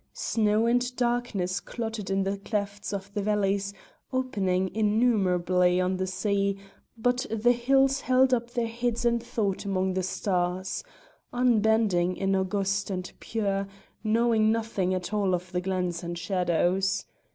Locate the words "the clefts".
2.23-2.91